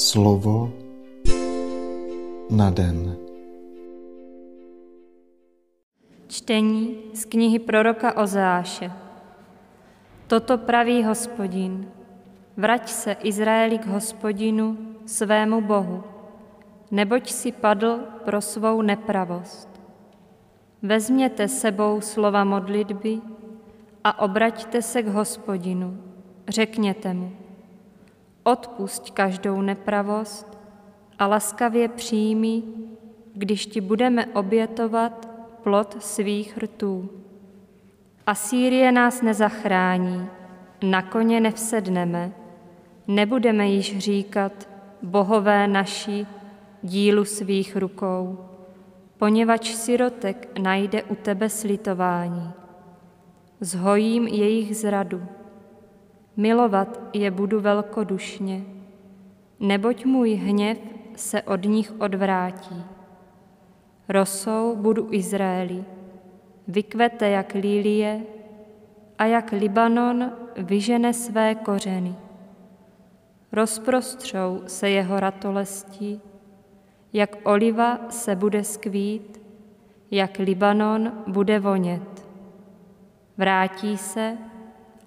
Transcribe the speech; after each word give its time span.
Slovo 0.00 0.72
na 2.48 2.72
den. 2.72 3.20
Čtení 6.24 7.12
z 7.12 7.24
knihy 7.28 7.60
proroka 7.60 8.16
Ozeáše. 8.16 8.88
Toto 10.24 10.56
praví 10.56 11.04
hospodin. 11.04 11.84
Vrať 12.56 12.88
se 12.88 13.12
Izraeli 13.12 13.76
k 13.78 13.92
hospodinu, 13.92 14.96
svému 15.04 15.60
Bohu, 15.60 16.00
neboť 16.88 17.28
si 17.28 17.52
padl 17.52 18.00
pro 18.24 18.40
svou 18.40 18.80
nepravost. 18.80 19.68
Vezměte 20.82 21.44
sebou 21.48 22.00
slova 22.00 22.44
modlitby 22.44 23.20
a 24.04 24.24
obraťte 24.24 24.82
se 24.82 25.02
k 25.02 25.08
hospodinu. 25.12 26.00
Řekněte 26.48 27.14
mu, 27.14 27.39
odpusť 28.42 29.10
každou 29.10 29.60
nepravost 29.60 30.58
a 31.18 31.26
laskavě 31.26 31.88
přijmi, 31.88 32.62
když 33.34 33.66
ti 33.66 33.80
budeme 33.80 34.26
obětovat 34.26 35.28
plod 35.62 35.96
svých 36.02 36.58
rtů. 36.58 37.10
Asýrie 38.26 38.92
nás 38.92 39.22
nezachrání, 39.22 40.26
na 40.82 41.02
koně 41.02 41.40
nevsedneme, 41.40 42.32
nebudeme 43.06 43.66
již 43.66 43.98
říkat, 43.98 44.68
bohové 45.02 45.68
naši, 45.68 46.26
dílu 46.82 47.24
svých 47.24 47.76
rukou, 47.76 48.38
poněvadž 49.18 49.68
sirotek 49.74 50.48
najde 50.62 51.02
u 51.02 51.14
tebe 51.14 51.48
slitování. 51.48 52.52
Zhojím 53.60 54.26
jejich 54.26 54.76
zradu, 54.76 55.22
milovat 56.36 57.00
je 57.12 57.30
budu 57.30 57.60
velkodušně, 57.60 58.64
neboť 59.60 60.04
můj 60.04 60.34
hněv 60.34 60.78
se 61.16 61.42
od 61.42 61.64
nich 61.64 62.00
odvrátí. 62.00 62.84
Rosou 64.08 64.76
budu 64.76 65.08
Izraeli, 65.10 65.84
vykvete 66.68 67.28
jak 67.30 67.54
lílie 67.54 68.20
a 69.18 69.24
jak 69.24 69.52
Libanon 69.52 70.32
vyžene 70.56 71.14
své 71.14 71.54
kořeny. 71.54 72.14
Rozprostřou 73.52 74.62
se 74.66 74.90
jeho 74.90 75.20
ratolesti, 75.20 76.20
jak 77.12 77.36
oliva 77.42 77.98
se 78.10 78.36
bude 78.36 78.64
skvít, 78.64 79.40
jak 80.10 80.38
Libanon 80.38 81.12
bude 81.26 81.58
vonět. 81.58 82.26
Vrátí 83.36 83.96
se 83.96 84.38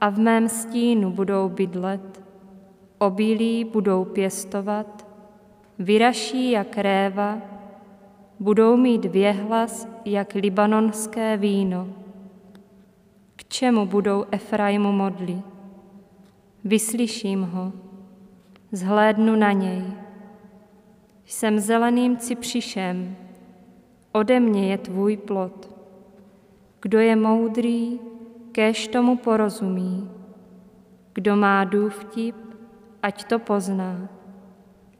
a 0.04 0.09
v 0.09 0.20
mém 0.20 0.50
stínu 0.50 1.12
budou 1.12 1.50
bydlet, 1.50 2.23
obilí 2.98 3.64
budou 3.64 4.06
pěstovat, 4.06 5.08
vyraší 5.80 6.52
jak 6.52 6.78
réva, 6.78 7.38
budou 8.40 8.78
mít 8.78 9.06
věhlas 9.06 9.88
jak 10.06 10.34
libanonské 10.34 11.38
víno. 11.38 11.88
K 13.36 13.44
čemu 13.48 13.86
budou 13.86 14.26
Efraimu 14.31 14.92
modli? 14.92 15.42
Vyslyším 16.64 17.44
ho, 17.44 17.72
zhlédnu 18.72 19.36
na 19.36 19.52
něj. 19.52 19.84
Jsem 21.26 21.59
zeleným 21.59 22.18
cipřišem, 22.18 23.16
ode 24.12 24.40
mě 24.40 24.72
je 24.72 24.78
tvůj 24.78 25.18
plod. 25.18 25.70
Kdo 26.81 27.00
je 27.00 27.16
moudrý, 27.16 28.00
kéž 28.54 28.88
tomu 28.88 29.18
porozumí. 29.18 30.09
Kdo 31.14 31.36
má 31.36 31.64
důvtip, 31.64 32.36
ať 33.02 33.23
to 33.23 33.40
pozná. 33.40 34.09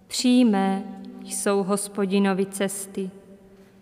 Přímé 0.08 0.84
jsou 1.24 1.64
hospodinovi 1.64 2.46
cesty, 2.46 3.12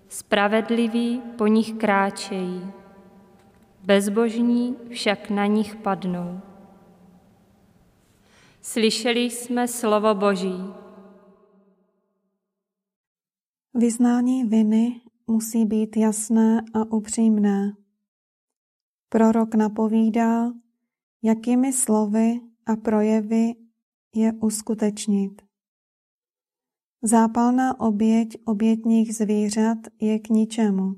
spravedliví 0.10 1.22
po 1.38 1.48
nich 1.48 1.74
kráčejí, 1.74 2.72
bezbožní 3.84 4.76
však 4.90 5.30
na 5.30 5.46
nich 5.46 5.76
padnou. 5.76 6.40
Slyšeli 8.62 9.20
jsme 9.20 9.68
slovo 9.68 10.16
Boží. 10.16 10.64
Vyznání 13.74 14.44
viny 14.44 15.02
musí 15.28 15.66
být 15.66 15.98
jasné 15.98 16.62
a 16.74 16.92
upřímné. 16.92 17.81
Prorok 19.14 19.56
napovídá, 19.56 20.54
jakými 21.24 21.74
slovy 21.74 22.42
a 22.66 22.76
projevy 22.76 23.54
je 24.16 24.34
uskutečnit. 24.34 25.42
Zápalná 27.04 27.80
oběť 27.80 28.38
obětních 28.46 29.16
zvířat 29.16 29.78
je 30.02 30.20
k 30.20 30.30
ničemu. 30.30 30.96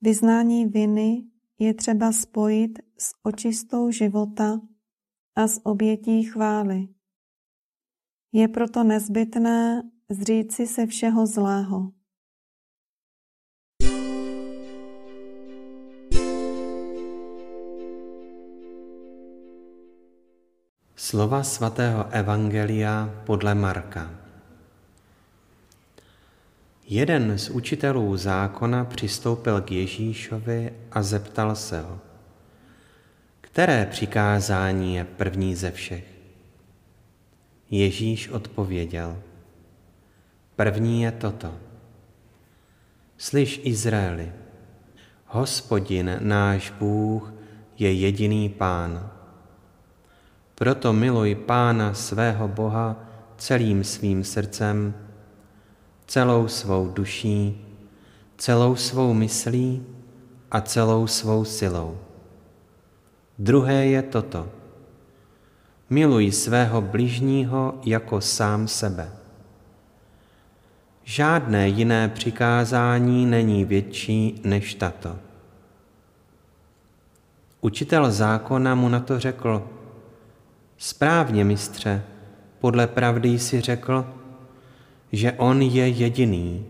Vyznání 0.00 0.66
viny 0.66 1.24
je 1.58 1.74
třeba 1.74 2.12
spojit 2.12 2.78
s 2.98 3.12
očistou 3.22 3.90
života 3.90 4.60
a 5.36 5.48
s 5.48 5.66
obětí 5.66 6.22
chvály. 6.22 6.88
Je 8.32 8.48
proto 8.48 8.84
nezbytné 8.84 9.82
zříci 10.10 10.66
se 10.66 10.86
všeho 10.86 11.26
zlého. 11.26 11.97
Slova 21.08 21.40
svatého 21.40 22.04
Evangelia 22.12 23.08
podle 23.24 23.54
Marka. 23.54 24.10
Jeden 26.84 27.38
z 27.38 27.50
učitelů 27.50 28.16
zákona 28.16 28.84
přistoupil 28.84 29.60
k 29.60 29.70
Ježíšovi 29.72 30.72
a 30.92 31.02
zeptal 31.02 31.56
se 31.56 31.80
ho, 31.80 32.00
které 33.40 33.86
přikázání 33.86 34.96
je 34.96 35.04
první 35.04 35.54
ze 35.54 35.70
všech? 35.70 36.04
Ježíš 37.70 38.28
odpověděl, 38.28 39.16
první 40.56 41.02
je 41.02 41.12
toto. 41.12 41.54
Slyš 43.18 43.60
Izraeli, 43.64 44.32
hospodin 45.26 46.16
náš 46.20 46.70
Bůh 46.70 47.32
je 47.78 47.92
jediný 47.92 48.48
pán. 48.48 49.17
Proto 50.58 50.90
miluj 50.92 51.34
pána 51.46 51.94
svého 51.94 52.50
Boha 52.50 52.98
celým 53.38 53.86
svým 53.86 54.26
srdcem, 54.26 54.94
celou 56.06 56.48
svou 56.48 56.90
duší, 56.90 57.54
celou 58.36 58.74
svou 58.74 59.14
myslí 59.14 59.86
a 60.50 60.60
celou 60.60 61.06
svou 61.06 61.44
silou. 61.44 61.98
Druhé 63.38 63.86
je 63.86 64.02
toto. 64.02 64.50
Miluj 65.90 66.32
svého 66.32 66.82
bližního 66.82 67.78
jako 67.84 68.20
sám 68.20 68.68
sebe. 68.68 69.12
Žádné 71.04 71.68
jiné 71.68 72.08
přikázání 72.08 73.26
není 73.26 73.64
větší 73.64 74.40
než 74.44 74.74
tato. 74.74 75.18
Učitel 77.60 78.10
zákona 78.10 78.74
mu 78.74 78.88
na 78.88 79.00
to 79.00 79.18
řekl, 79.18 79.77
správně 80.78 81.44
mistře, 81.44 82.02
podle 82.60 82.86
pravdy 82.86 83.28
jsi 83.28 83.60
řekl, 83.60 84.06
že 85.12 85.32
On 85.32 85.62
je 85.62 85.88
jediný 85.88 86.66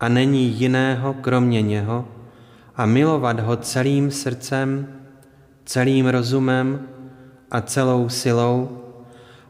a 0.00 0.08
není 0.08 0.48
jiného 0.48 1.14
kromě 1.14 1.62
něho 1.62 2.08
a 2.76 2.86
milovat 2.86 3.40
ho 3.40 3.56
celým 3.56 4.10
srdcem, 4.10 4.88
celým 5.64 6.06
rozumem 6.06 6.88
a 7.50 7.60
celou 7.60 8.08
silou 8.08 8.80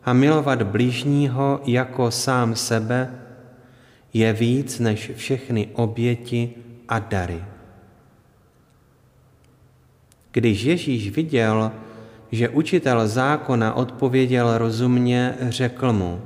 a 0.04 0.12
milovat 0.12 0.62
blížního 0.62 1.60
jako 1.64 2.10
sám 2.10 2.56
sebe 2.56 3.10
je 4.12 4.32
víc 4.32 4.78
než 4.78 5.10
všechny 5.14 5.68
oběti 5.72 6.54
a 6.88 6.98
dary. 6.98 7.44
Když 10.32 10.62
Ježíš 10.62 11.10
viděl, 11.10 11.72
že 12.34 12.48
učitel 12.48 13.08
zákona 13.08 13.74
odpověděl 13.74 14.58
rozumně, 14.58 15.36
řekl 15.40 15.92
mu, 15.92 16.20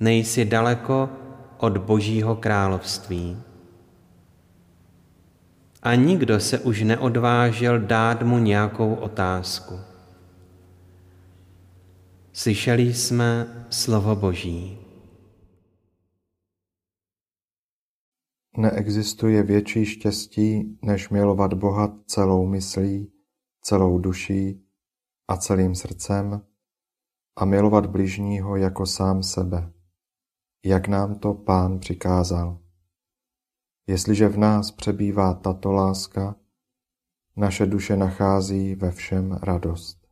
nejsi 0.00 0.44
daleko 0.44 1.10
od 1.58 1.78
Božího 1.78 2.36
království. 2.36 3.42
A 5.82 5.94
nikdo 5.94 6.40
se 6.40 6.58
už 6.58 6.82
neodvážil 6.82 7.80
dát 7.80 8.22
mu 8.22 8.38
nějakou 8.38 8.94
otázku. 8.94 9.74
Slyšeli 12.32 12.94
jsme 12.94 13.46
slovo 13.70 14.16
Boží. 14.16 14.78
Neexistuje 18.58 19.42
větší 19.42 19.84
štěstí, 19.84 20.78
než 20.82 21.08
milovat 21.08 21.54
Boha 21.54 21.98
celou 22.06 22.46
myslí, 22.46 23.12
celou 23.62 23.98
duší 23.98 24.65
a 25.28 25.36
celým 25.36 25.74
srdcem 25.74 26.46
a 27.36 27.44
milovat 27.44 27.86
bližního 27.86 28.56
jako 28.56 28.86
sám 28.86 29.22
sebe, 29.22 29.72
jak 30.64 30.88
nám 30.88 31.18
to 31.18 31.34
Pán 31.34 31.78
přikázal. 31.78 32.58
Jestliže 33.86 34.28
v 34.28 34.38
nás 34.38 34.70
přebývá 34.70 35.34
tato 35.34 35.72
láska, 35.72 36.36
naše 37.36 37.66
duše 37.66 37.96
nachází 37.96 38.74
ve 38.74 38.90
všem 38.90 39.32
radost. 39.32 40.06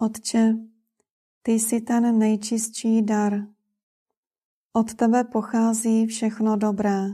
Otče, 0.00 0.54
ty 1.42 1.52
jsi 1.52 1.80
ten 1.80 2.18
nejčistší 2.18 3.02
dar. 3.02 3.57
Od 4.72 4.94
tebe 4.94 5.24
pochází 5.24 6.06
všechno 6.06 6.56
dobré. 6.56 7.06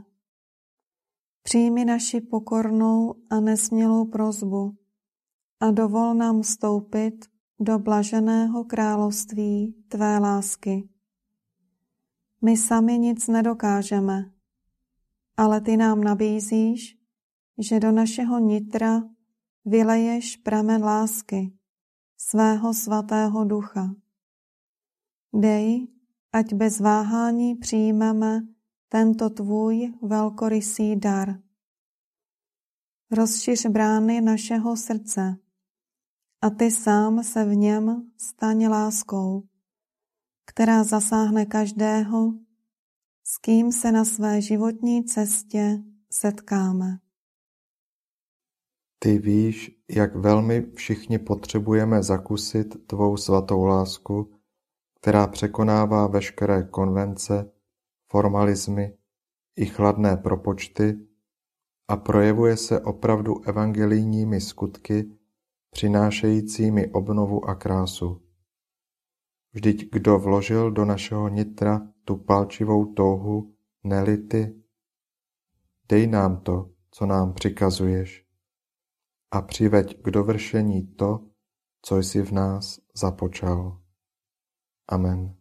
Přijmi 1.43 1.85
naši 1.85 2.21
pokornou 2.21 3.15
a 3.31 3.41
nesmělou 3.41 4.05
prozbu 4.05 4.79
a 5.61 5.71
dovol 5.71 6.15
nám 6.15 6.43
vstoupit 6.43 7.25
do 7.61 7.79
blaženého 7.79 8.65
království 8.65 9.85
tvé 9.89 10.19
lásky. 10.19 10.89
My 12.43 12.57
sami 12.57 12.99
nic 12.99 13.29
nedokážeme, 13.29 14.31
ale 15.37 15.61
ty 15.61 15.77
nám 15.77 16.05
nabízíš, 16.05 16.99
že 17.59 17.81
do 17.81 17.93
našeho 17.93 18.39
nitra 18.39 19.03
vyleješ 19.65 20.37
pramen 20.37 20.85
lásky, 20.85 21.53
svého 22.17 22.75
svatého 22.75 23.45
ducha. 23.45 23.95
Dej, 25.33 25.89
ať 26.35 26.55
bez 26.55 26.81
váhání 26.81 27.55
přijmeme 27.55 28.41
tento 28.89 29.31
tvůj 29.31 29.93
velkorysý 30.03 30.97
dar. 30.97 31.41
Rozšiř 33.11 33.67
brány 33.67 34.21
našeho 34.21 34.77
srdce 34.77 35.37
a 36.43 36.51
ty 36.51 36.71
sám 36.71 37.25
se 37.25 37.45
v 37.45 37.57
něm 37.57 38.11
staň 38.17 38.67
láskou, 38.67 39.43
která 40.47 40.85
zasáhne 40.85 41.47
každého, 41.47 42.33
s 43.25 43.39
kým 43.39 43.73
se 43.73 43.93
na 43.93 44.05
své 44.05 44.41
životní 44.41 45.05
cestě 45.05 45.83
setkáme. 46.11 46.99
Ty 48.99 49.19
víš, 49.19 49.83
jak 49.91 50.17
velmi 50.17 50.73
všichni 50.75 51.19
potřebujeme 51.19 52.03
zakusit 52.03 52.87
tvou 52.87 53.17
svatou 53.17 53.65
lásku, 53.65 54.34
která 55.05 55.27
překonává 55.27 56.07
veškeré 56.07 56.63
konvence, 56.63 57.53
formalismy 58.11 58.97
i 59.57 59.67
chladné 59.67 60.17
propočty 60.17 60.99
a 61.89 61.97
projevuje 61.97 62.57
se 62.57 62.81
opravdu 62.81 63.49
evangelijními 63.49 64.41
skutky, 64.41 65.11
přinášejícími 65.71 66.93
obnovu 66.93 67.45
a 67.45 67.55
krásu. 67.55 68.23
Vždyť 69.53 69.91
kdo 69.93 70.19
vložil 70.19 70.71
do 70.71 70.85
našeho 70.85 71.29
nitra 71.29 71.89
tu 72.05 72.17
palčivou 72.17 72.85
touhu, 72.95 73.55
nelity, 73.85 74.63
Dej 75.89 76.07
nám 76.07 76.37
to, 76.37 76.71
co 76.91 77.07
nám 77.07 77.33
přikazuješ 77.33 78.27
a 79.31 79.43
přiveď 79.43 80.03
k 80.03 80.11
dovršení 80.11 80.87
to, 80.87 81.21
co 81.83 81.99
jsi 81.99 82.23
v 82.23 82.33
nás 82.33 82.81
započal. 82.95 83.84
Amen. 84.85 85.33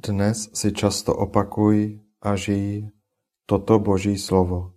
Dnes 0.00 0.48
si 0.56 0.72
často 0.72 1.12
opakuj 1.12 2.00
a 2.24 2.32
žij 2.32 2.88
toto 3.44 3.76
Boží 3.76 4.16
slovo. 4.16 4.72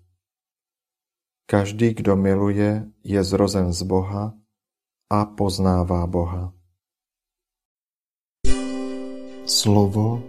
Každý, 1.47 1.95
kdo 1.95 2.19
miluje, 2.19 2.91
je 3.07 3.21
zrozen 3.23 3.71
z 3.71 3.87
Boha 3.87 4.35
a 5.07 5.19
poznává 5.23 6.03
Boha. 6.11 6.51
Slovo 9.47 10.19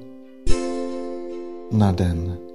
na 1.74 1.90
den. 1.90 2.53